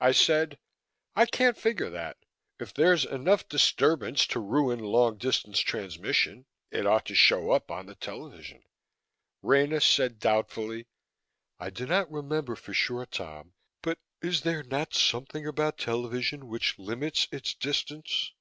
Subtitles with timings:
[0.00, 0.58] I said,
[1.14, 2.16] "I can't figure that.
[2.58, 7.86] If there's enough disturbance to ruin long distance transmission, it ought to show up on
[7.86, 8.64] the television."
[9.40, 10.88] Rena said doubtfully,
[11.60, 16.76] "I do not remember for sure, Tom, but is there not something about television which
[16.76, 18.32] limits its distance?"